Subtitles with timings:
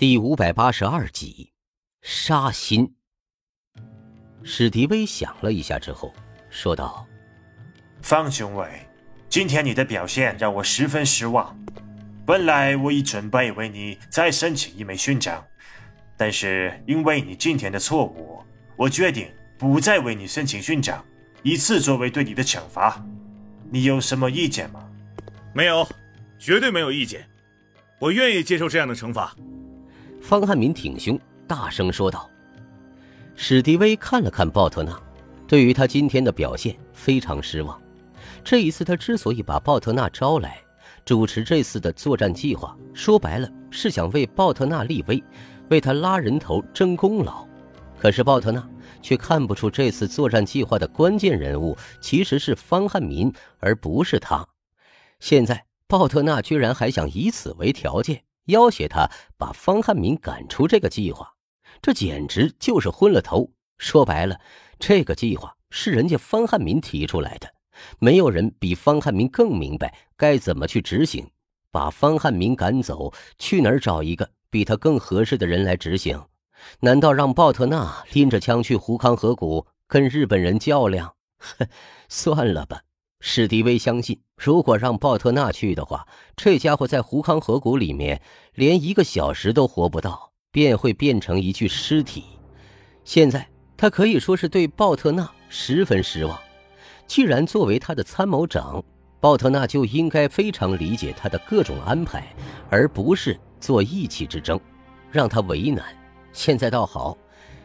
[0.00, 1.52] 第五百八十二集，
[2.00, 2.94] 杀心。
[4.42, 6.14] 史迪威想了一下之后，
[6.48, 7.06] 说道
[8.00, 8.66] ：“方雄伟，
[9.28, 11.54] 今天你的表现让我十分失望。
[12.24, 15.46] 本来我已准备为你再申请一枚勋章，
[16.16, 18.42] 但是因为你今天的错误，
[18.76, 21.04] 我决定不再为你申请勋章，
[21.42, 23.04] 以此作为对你的惩罚。
[23.70, 24.82] 你有什么意见吗
[25.52, 25.86] ？”“没有，
[26.38, 27.28] 绝对没有意见。
[27.98, 29.36] 我愿意接受这样的惩罚。”
[30.20, 32.30] 方汉民挺胸，大声说道
[33.34, 34.96] ：“史迪威看了看鲍特纳，
[35.48, 37.80] 对于他今天的表现非常失望。
[38.44, 40.60] 这一次，他之所以把鲍特纳招来，
[41.04, 45.22] 主持这次的作战计划，说白了是想为鲍特纳立威，
[45.68, 47.46] 为他拉人头争功劳。
[47.98, 48.66] 可是鲍特纳
[49.02, 54.46] 却看不出这次作战计划的关键人物其实是方汉民，而不是他。
[55.18, 61.32] 现在，鲍特纳居然还想以此为条件。”要挟他把方汉民赶出这个计划，
[61.80, 63.50] 这简直就是昏了头。
[63.78, 64.38] 说白了，
[64.78, 67.48] 这个计划是人家方汉民提出来的，
[67.98, 71.30] 没有人比方汉民更明白该怎么去执行。
[71.70, 76.20] 把方汉民赶走，去哪儿找一个比他更合适的人来执行？
[76.80, 81.14] 难道让鲍特纳拎着枪去胡康河谷跟日本人较量？
[81.38, 81.66] 哼，
[82.08, 82.82] 算了吧。
[83.20, 88.20] 史迪威相信，如果让鲍特纳去的话，这家伙在胡康河谷里面
[88.54, 92.24] 连一个小时都活不到，便会变成一具尸体。
[93.04, 93.46] 现在
[93.76, 96.38] 他可以说是对鲍特纳十分失望。
[97.06, 98.82] 既然作为他的参谋长，
[99.20, 102.34] 鲍特纳就应该非常理解他的各种安排，
[102.70, 104.58] 而不是做意气之争，
[105.10, 105.84] 让他为难。
[106.32, 107.18] 现在倒好，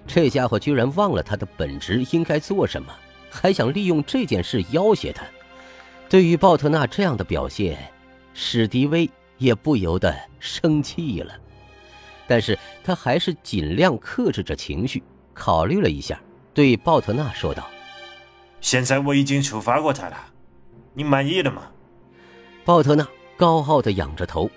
[0.06, 2.92] 这家伙居然忘了他的本职应该做什么，
[3.30, 5.24] 还想利用这件事要挟他。
[6.08, 7.78] 对于鲍特纳这样的表现，
[8.34, 11.34] 史迪威也不由得生气了，
[12.28, 15.04] 但是他还是尽量克制着情绪，
[15.34, 16.20] 考虑了一下，
[16.54, 17.68] 对鲍特纳说道
[18.62, 20.18] ：“现在我已经处罚过他了，
[20.94, 21.64] 你满意了吗？”
[22.64, 24.50] 鲍特纳高傲的仰着头：“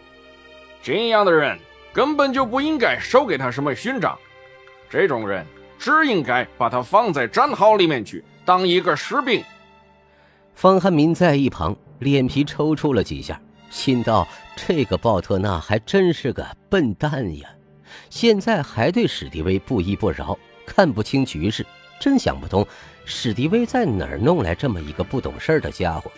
[0.82, 1.58] 这样的人
[1.92, 4.16] 根本就不应该授给他什么勋章，
[4.88, 5.44] 这种人
[5.78, 9.42] 只应该把他放在战壕里面去当一个士兵。”
[10.58, 14.26] 方汉民在一旁脸皮抽搐了几下，心道
[14.58, 17.48] ：“这个鲍特纳还真是个笨蛋呀！
[18.10, 20.36] 现在还对史迪威不依不饶，
[20.66, 21.64] 看不清局势，
[22.00, 22.66] 真想不通
[23.04, 26.10] 史迪威在哪儿弄来这么一个不懂事的家伙。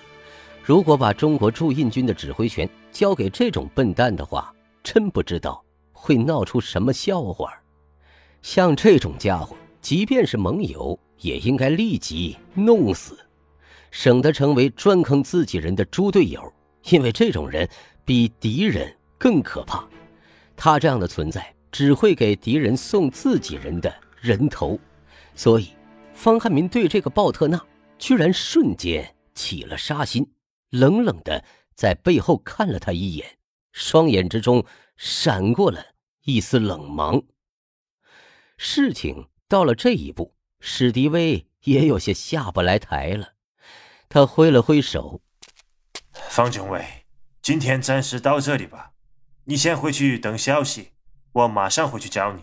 [0.65, 4.51] 如果把中国驻印军的指挥权交给这种笨蛋的话，
[4.83, 5.63] 真不知道
[5.93, 7.53] 会闹出什么笑话。
[8.41, 13.19] 像这种家伙，即便是盟友，也应该立即弄死。”
[13.91, 16.53] 省得成为专坑自己人的猪队友，
[16.91, 17.69] 因为这种人
[18.05, 19.87] 比敌人更可怕。
[20.57, 24.79] 他这样的存在只会给敌人送自己人的人头，
[25.35, 25.71] 所以
[26.13, 27.61] 方汉民对这个鲍特纳
[27.99, 30.31] 居然瞬间起了杀心，
[30.71, 31.43] 冷冷的
[31.75, 33.39] 在背后看了他一眼，
[33.73, 34.65] 双眼之中
[34.97, 35.83] 闪过了
[36.25, 37.23] 一丝冷芒。
[38.59, 43.33] 事情到了这一步，史迪威也有些下不来台了。
[44.13, 45.21] 他挥了挥手，
[46.13, 46.85] 方中尉，
[47.41, 48.91] 今天暂时到这里吧，
[49.45, 50.89] 你先回去等消息，
[51.31, 52.43] 我马上回去找你。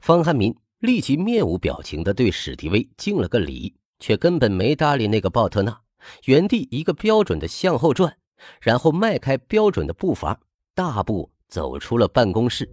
[0.00, 5.80] 方汉民立即面无表情的对史迪威敬了个礼，却根本没搭理那个鲍特纳，
[6.24, 8.16] 原地一个标准的向后转，
[8.60, 10.40] 然后迈开标准的步伐，
[10.74, 12.68] 大步走出了办公室。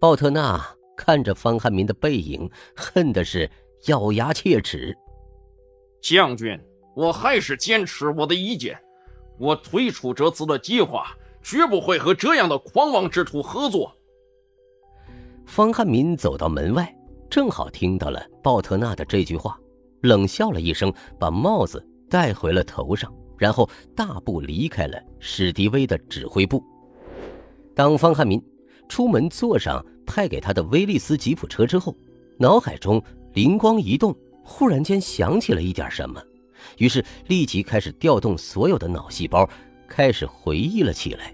[0.00, 0.58] 鲍特纳
[0.96, 3.50] 看着方汉民的背影，恨的是
[3.88, 4.96] 咬牙切齿，
[6.00, 6.58] 将军。
[6.98, 8.76] 我还是坚持我的意见，
[9.38, 13.94] 我退出这次的计划，绝不会和这样的狂妄之徒合作。
[15.46, 16.92] 方汉民走到门外，
[17.30, 19.56] 正好听到了鲍特纳的这句话，
[20.00, 26.60] 冷笑了一声，把帽子戴回了头上，然后大步离开了史迪威的指挥部。
[27.76, 28.44] 当方汉民
[28.88, 31.96] 出门坐上派给他的威利斯吉普车之后，
[32.40, 33.00] 脑海中
[33.34, 34.12] 灵光一动，
[34.42, 36.20] 忽然间想起了一点什么。
[36.76, 39.48] 于是立即开始调动所有的脑细胞，
[39.88, 41.32] 开始回忆了起来。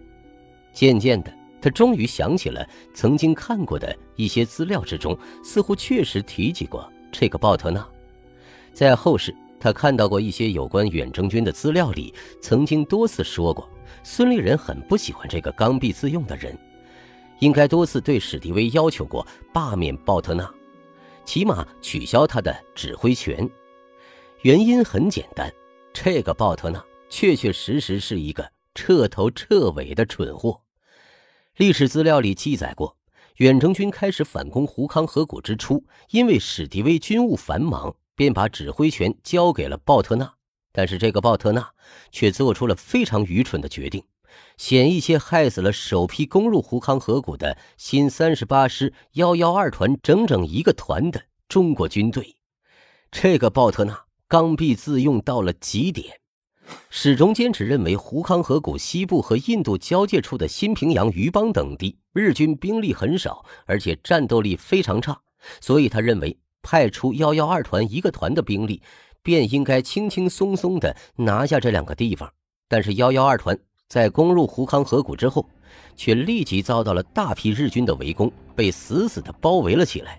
[0.73, 7.87] 渐渐的，他终于想起了曾经看过的一些资料之中，似乎确实提及过这个鲍特纳。
[8.73, 13.69] 在后世，他看到过一些有关远征军的资料里，曾经多次说过，
[14.03, 16.59] 孙立人很不喜欢这个刚愎自用的人，
[17.39, 20.53] 应该多次对史迪威要求过罢免鲍特纳，
[21.25, 23.49] 起码取消他的指挥权。
[24.45, 25.51] 原因很简单，
[25.95, 30.61] 这个鲍特纳确确实实是一个彻头彻尾的蠢货。
[31.57, 32.95] 历史资料里记载过，
[33.37, 40.31] 远征军开始反攻胡康河谷之初，因为史迪威军务繁忙，便把指挥权交给了鲍特纳。
[40.73, 41.71] 但是这个鲍特纳
[42.13, 44.05] 却做出了非常愚蠢的决定，
[44.59, 52.37] 险一些害死了首批攻入胡康河谷的新三十八师幺幺二团整整一个团的中国军队。
[53.11, 56.19] 这个鲍特纳刚愎自用到了极点。
[56.89, 65.21] 始终坚持认为胡康河谷西部和印度交界处的新平阳、渔邦等地日军兵力很少，而且战斗力非常差，
[65.61, 68.81] 所以他认为派出幺幺二团一个团的兵力，
[69.23, 72.33] 便应该轻轻松松的拿下这两个地方。
[72.67, 75.47] 但是幺幺二团在攻入胡康河谷之后，
[75.95, 80.19] 却立即遭到了大批日军的围攻，被死死的包围了起来。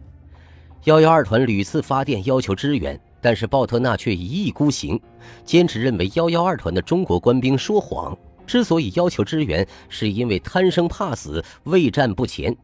[0.83, 3.01] 幺幺二团屡次发电要求支援。
[3.25, 5.01] 但是鲍特纳却一意孤行，
[5.43, 8.15] 坚持认为幺幺二团的中国官兵说谎。
[8.45, 12.55] 之所以要求支援，是因为贪生怕死、畏战不前。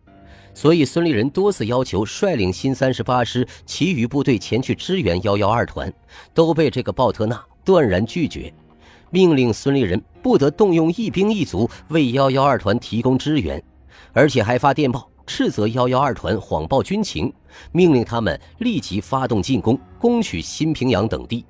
[0.53, 5.91] 所以孙立人多次要求率领新三十八师其余部队前去支援幺幺二团，
[6.31, 8.53] 都被这个鲍特纳断然拒绝，
[9.09, 13.59] 命令孙立人不得动用一兵一卒为幺幺二团提供支援，
[14.13, 15.09] 而且还发电报。
[15.25, 17.31] 斥责幺幺二团谎报军情，
[17.71, 21.45] 命令他们立即发动进攻，攻取新平阳等地。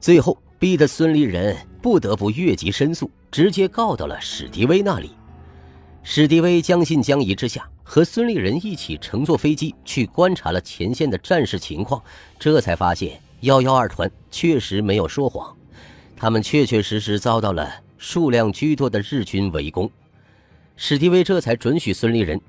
[0.00, 5.10] 最后逼得孙立人不得不越级申诉，直接告到了史迪威那里。
[6.02, 12.00] 史迪威将信将疑之下，和孙立人一起乘坐飞机去观察了前线的战事情况，
[12.38, 15.56] 这才发现幺幺二团确实没有说谎，
[16.16, 17.68] 他们确确实实遭到了
[17.98, 19.90] 数量居多的日军围攻。
[20.76, 22.40] 史迪威这才准许孙立人。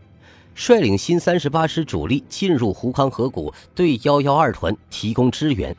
[0.58, 5.78] 率领新三十八师主力进入胡康河谷，对幺幺二团提供支援。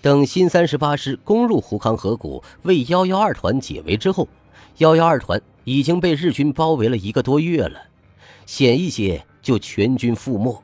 [0.00, 4.28] 等新三十八师攻入胡康河谷，为幺幺二团解围之后，
[4.78, 7.76] 幺幺二团已经被日军包围了一个多月了，
[8.46, 10.62] 险一些就全军覆没。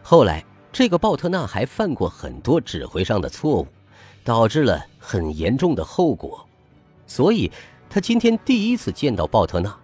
[0.00, 0.42] 后来，
[0.72, 3.66] 这个鲍特纳还犯过很多指挥上的错误，
[4.24, 6.48] 导致了很严重的后果。
[7.06, 7.52] 所以，
[7.90, 9.76] 他今天第一次见到鲍特纳，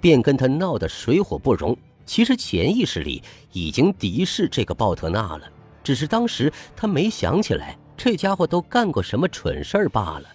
[0.00, 1.76] 便跟他闹得水火不容。
[2.06, 3.22] 其实潜意识里
[3.52, 5.42] 已经敌视这个鲍特纳了，
[5.82, 10.28] 只是当时他没想起来这家伙都干过什么蠢事儿罢了。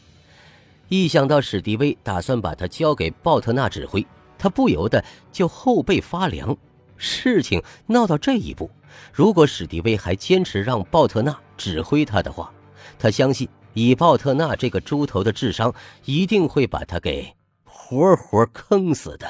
[0.87, 4.05] 一想到史迪威打算把他交给鲍特纳指挥，
[4.37, 6.57] 他不由得就后背发凉。
[6.97, 8.69] 事情闹到这一步，
[9.13, 12.51] 如果史迪威还坚持让鲍特纳指挥他的话，
[12.97, 15.73] 他相信以鲍特纳这个猪头的智商，
[16.05, 17.33] 一定会把他给
[17.63, 19.29] 活活坑死的。